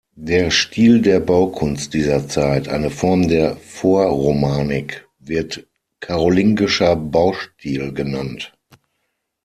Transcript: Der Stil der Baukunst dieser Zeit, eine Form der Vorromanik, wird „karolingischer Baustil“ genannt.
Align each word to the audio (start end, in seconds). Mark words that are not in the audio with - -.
Der 0.17 0.49
Stil 0.49 1.03
der 1.03 1.19
Baukunst 1.19 1.93
dieser 1.93 2.27
Zeit, 2.27 2.67
eine 2.67 2.89
Form 2.89 3.27
der 3.27 3.55
Vorromanik, 3.57 5.07
wird 5.19 5.67
„karolingischer 5.99 6.95
Baustil“ 6.95 7.93
genannt. 7.93 8.51